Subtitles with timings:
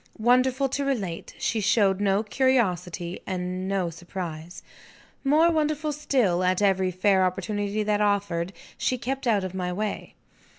[0.17, 4.63] Wonderful to relate, she showed no curiosity and no surprise.
[5.23, 10.15] More wonderful still, at every fair opportunity that offered, she kept out of my way.